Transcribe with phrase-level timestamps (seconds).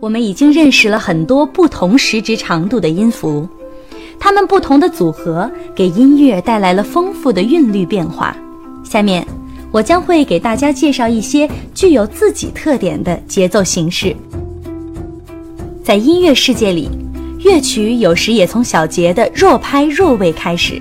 [0.00, 3.48] 我们已经认识了很多不同时值长度的音符，
[4.20, 8.36] 它们不同的组合给音乐带来了丰富的韵律变化。
[8.84, 9.26] 下面，
[9.72, 14.14] 我将会给大家介绍一些具有自己特点的节奏形式。
[15.82, 16.88] 在音乐世界里，
[17.44, 20.80] 乐曲有时也从小节的弱拍弱位开始。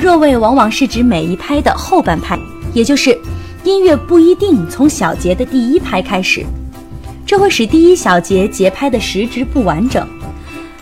[0.00, 2.38] 弱位往往是指每一拍的后半拍，
[2.72, 3.18] 也就是
[3.64, 6.46] 音乐不一定从小节的第一拍开始，
[7.28, 10.08] 这会使第一小节节拍的时值不完整，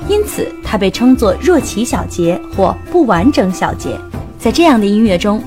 [0.09, 3.98] 因此它被称作弱起小节或不完整小节。
[4.38, 5.42] 在这样的音乐中，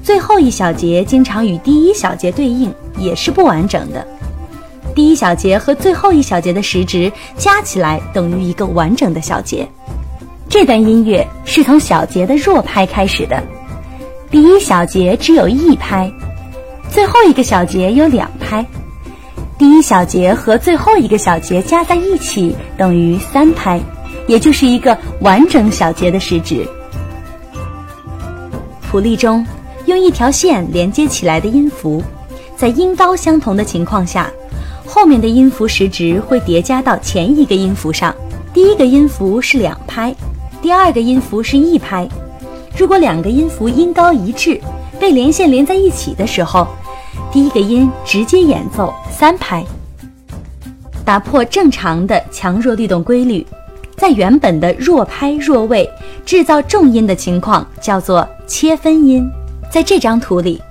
[0.00, 4.06] 最后一小节经常与第一小节对应，也是不完整的。
[4.94, 9.68] 第一小节和最后一小节的时值加起来等于一个完整的小节。
[10.48, 13.42] 这段音乐是从小节的弱拍开始的，
[14.30, 16.08] 第一小节只有一拍，
[16.88, 18.64] 最后一个小节有两拍，
[19.56, 23.80] 第一小节和最后一个小节加在一起等于三拍，
[24.26, 26.66] 也就是一个完整小节的时值。
[28.82, 29.46] 谱例中
[29.86, 32.02] 用一条线连接起来的音符，
[32.56, 34.30] 在音高相同的情况下。
[34.86, 38.14] 后面的音符时值会叠加到前一个音符上，
[38.52, 40.14] 第一个音符是两拍，
[40.60, 42.06] 第二个音符是一拍。
[42.76, 44.60] 如果两个音符音高一致，
[45.00, 46.68] 被连线连在一起的时候，
[47.34, 49.64] 第一个音直接演奏三拍。
[51.04, 53.44] 打破正常的强弱律动规律，
[53.96, 55.90] 在原本的弱拍弱位
[56.24, 59.28] 制造重音的情况叫做切分音。
[59.68, 60.62] 在这张图里，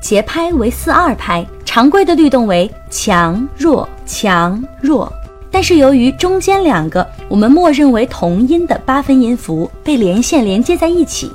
[0.00, 1.46] 节拍为四二拍。
[1.66, 5.12] 常规的律动为强弱强弱，
[5.50, 11.30] 但是由于中间两个我们默认为同音的八分音符被连线连接在一起，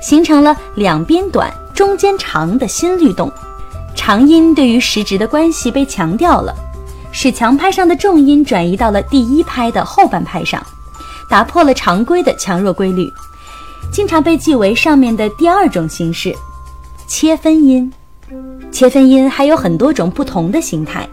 [0.00, 3.28] 形成了两边短中间长的新律动，
[3.94, 6.54] 长音对于时值的关系被强调了，
[7.12, 10.64] 使强拍上的重音转移到了第一拍的后半拍上，
[11.28, 13.10] 打破了常规的强弱规律，
[13.92, 16.34] 经常被记为上面的第二种形式，
[17.06, 17.92] 切分音。
[18.70, 21.06] 切分音还有很多种不同的形态，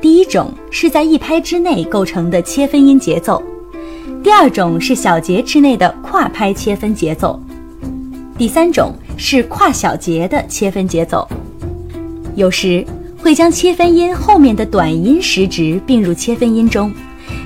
[0.00, 3.40] 第一种是在一拍之内构成的切分音节奏，
[4.24, 7.40] 第二种是小节之内的跨拍切分节奏，
[8.36, 11.26] 第三种是跨小节的切分节奏。
[12.40, 12.82] 有时
[13.18, 16.90] 会将切分音后面的短音时值并入切分音中，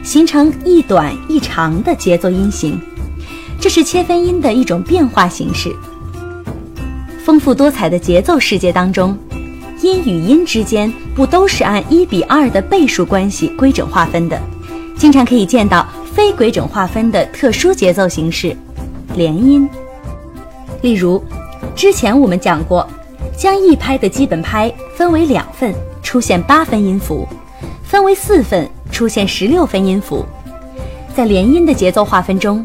[0.04, 2.80] 形成一短一长的节奏音型，
[3.60, 5.74] 这是切分音的一种变化形式。
[7.24, 9.18] 丰富多彩的节奏世界当中。
[9.82, 14.40] 音与音之间不都是按一比二的倍数关系规整划分的，
[14.96, 18.56] 经常可以见到非规整划分的特殊节奏形式，
[19.16, 19.68] 连音。
[20.80, 21.22] 例如，
[21.74, 22.88] 之前我们讲过，
[23.36, 27.26] 将一拍的基本拍分为两份，出现八分音符；
[27.82, 30.24] 分为四份，出现十六分音符。
[31.14, 32.64] 在连音的节奏划分中，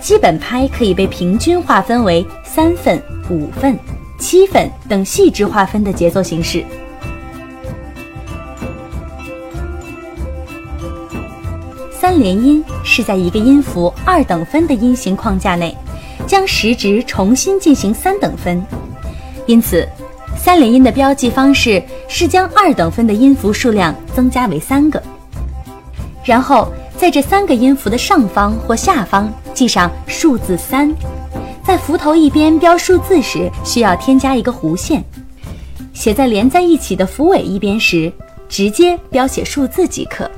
[0.00, 3.78] 基本拍可以被平均划分为三份、五份。
[4.18, 6.64] 七份等细致划分的节奏形式。
[11.90, 15.76] 三连音是在一个音符二等分的音型框架内，
[16.24, 18.64] 将时值重新进行三等分。
[19.46, 19.88] 因此，
[20.36, 25.02] 三连音的标记方式是将二等分的音符数量增加为三个，
[26.24, 30.92] 然后在这三个音符的上方或下方记上数字三。
[31.64, 35.00] 在符头一边标数字时，需要添加一个弧线；
[35.94, 38.12] 写在连在一起的符尾一边时，
[38.48, 40.28] 直接标写数字即可。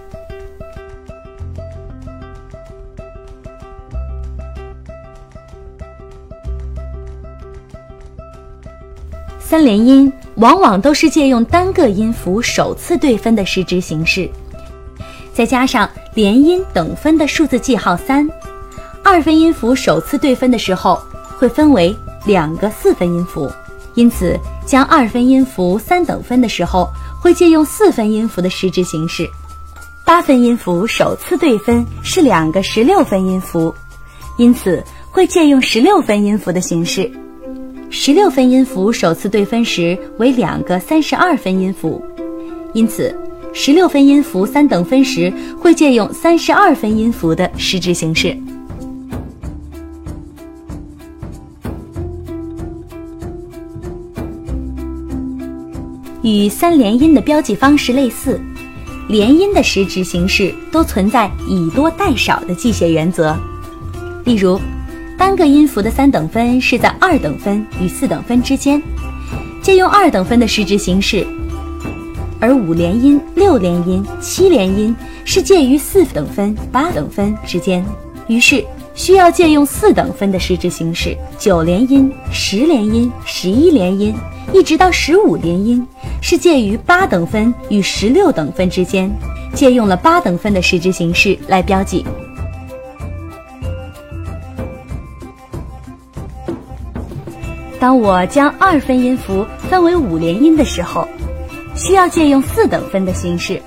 [9.54, 14.28] 三连音往往都是借用单个音符首次对分的时值形式，
[15.32, 18.28] 再加上连音等分的数字记号三，
[19.04, 21.00] 二分音符首次对分的时候。
[21.38, 21.94] 会分为
[22.26, 23.48] 两个四分音符，
[23.94, 26.88] 因此将二分音符三等分的时候，
[27.20, 29.24] 会借用四分音符的时值形式。
[30.04, 33.72] 八分音符首次对分是两个十六分音符，
[34.36, 34.82] 因此
[35.12, 37.08] 会借用十六分音符的形式。
[37.96, 42.02] 十六分音符首次对分时为两个三十二分音符，
[42.72, 43.16] 因此
[43.52, 48.36] 十六分音符三等分时会借用三十二分音符的时值形式。
[56.24, 58.40] 与三连音的标记方式类似，
[59.08, 63.36] 连音的时值形式都存在以多代少的记写原则。
[64.24, 64.60] 例如，
[65.16, 68.82] 单个音符的三等分是在二等分与四等分之间，
[69.62, 71.24] 借用二等分的时值形式；
[72.40, 74.94] 而五连音、六连音、七连音
[75.24, 77.84] 是介于四等分、八等分之间。
[78.26, 78.64] 于是
[78.94, 81.16] 需要借用四等分的时值形式。
[81.38, 84.14] 九连音、十连音、十一连音，
[84.52, 85.86] 一直到十五连音，
[86.20, 89.10] 是介于八等分与十六等分之间，
[89.54, 92.04] 借用了八等分的时值形式来标记。
[97.84, 101.06] 当我将二分音符分为五连音的时候，
[101.76, 103.60] 需要借用四等分的形式。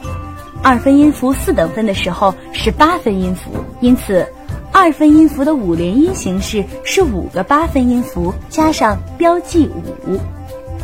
[0.64, 4.28] 二分音符四等分的时候是八分音符，因此。
[4.72, 9.70] 二分音符的五连音形式是五个八分音符加上标记
[10.08, 10.18] 五。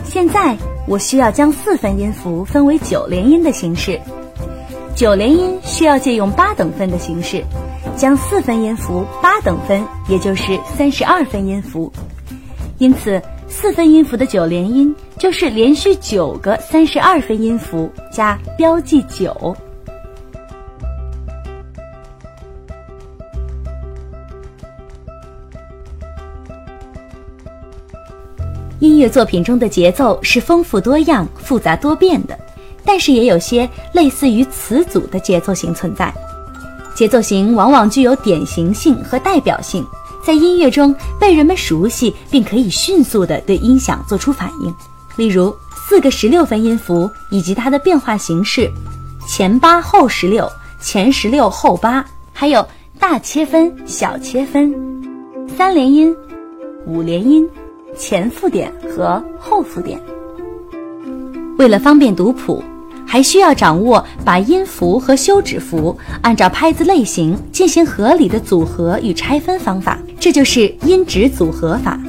[0.04, 0.56] 现在
[0.88, 4.00] 我需要将四分音符分为九连音的形式。
[4.94, 7.44] 九连音需要借用八等分的形式，
[7.98, 11.92] 将四分音符八等分，也就是三十二分音符。
[12.80, 19.56] 因此，四分音符的九连音就是连续九个三十二分音符加标记九。
[28.80, 32.38] 音乐作品中的节奏是丰富多样、复杂多变的，
[32.84, 36.14] 但是也有些类似于词组的节奏型存在。
[36.94, 39.86] 节奏型往往具有典型性和代表性，
[40.26, 44.74] 在音乐中被人们熟悉，并可以迅速地对音响做出反应。
[45.16, 45.54] 例如，
[45.88, 48.72] 四个十六分音符以及它的变化形式：
[49.28, 50.50] 前八后十六，
[50.80, 52.66] 前十六后八，还有
[52.98, 54.74] 大切分、小切分、
[55.58, 56.16] 三连音、
[56.86, 57.48] 五连音。
[57.96, 60.02] 前附点和后附点。
[61.60, 62.64] 为了方便读谱，
[63.06, 72.00] 还需要掌握把音符和休止符按照拍子类型进行合理的组合与拆分方法，这就是音值组合法。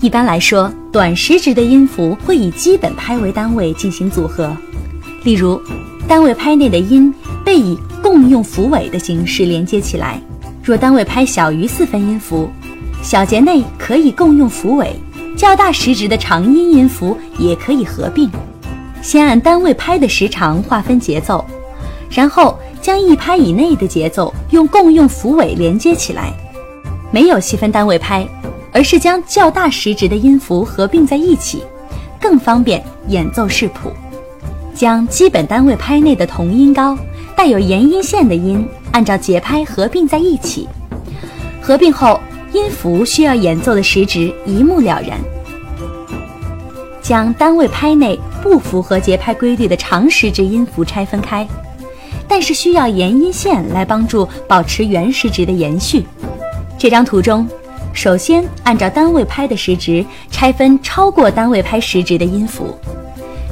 [0.00, 4.54] 一般来说，短时值的音符会以基本拍为单位进行组合，
[5.22, 5.60] 例如，
[6.06, 7.12] 单位拍内的音
[7.44, 10.20] 被以共用符尾的形式连接起来。
[10.62, 12.50] 若单位拍小于四分音符，
[13.02, 14.94] 小节内可以共用符尾。
[15.36, 18.30] 较大时值的长音音符也可以合并，
[19.02, 21.44] 先按单位拍的时长划分节奏，
[22.08, 26.32] 然后将一拍以内的节奏用共用符尾连接起来。
[27.14, 28.26] 没有细分单位拍，
[28.72, 31.62] 而是将较大时值的音符合并在一起，
[32.20, 33.92] 更方便演奏视谱。
[34.74, 36.98] 将基本单位拍内的同音高、
[37.36, 40.68] 带有延音线的音按照节拍合并在一起，
[41.62, 42.18] 合并后。
[42.52, 45.18] 音符需要演奏的时值一目了然。
[47.02, 51.44] 将单位拍内不符合节拍规律的长时值音符拆分开，
[52.28, 56.04] 但是需要延音线来帮助保持原时值的延续。
[56.78, 57.48] 这张图中，
[57.92, 62.74] 首先按照单位拍的时值拆分超过单位拍时值的音符，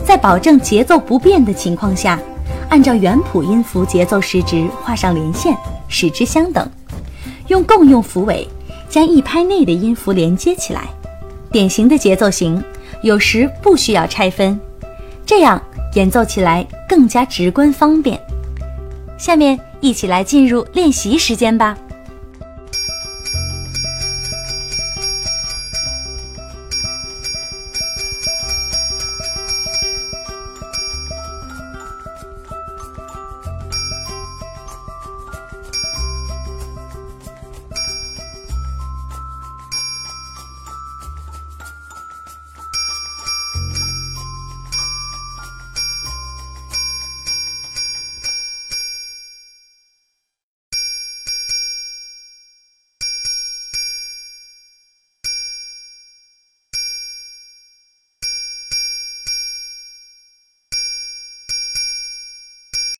[0.04, 2.18] 在保证节奏不变的情况下，
[2.68, 5.56] 按照原谱音符节奏时值画上连线，
[5.88, 6.68] 使之相等，
[7.48, 8.46] 用共用符尾。
[8.88, 10.82] 将一拍内的音符连接起来，
[11.50, 12.62] 典型的节奏型
[13.02, 14.60] 有时不需要拆分，
[15.24, 15.58] 这样
[15.94, 18.20] 演奏起来更加直观方便。
[19.16, 21.74] 下面一起来进入练习时间吧。